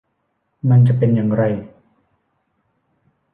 [0.69, 1.43] มันจะเป็นอย่างไร